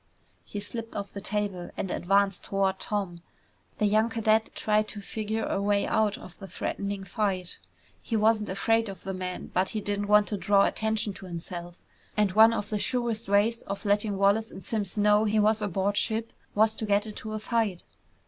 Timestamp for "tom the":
2.79-3.85